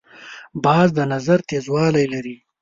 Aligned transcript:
باز 0.63 0.87
د 0.97 0.99
نظر 1.13 1.39
تیزوالی 1.49 2.05
لري 2.13 2.35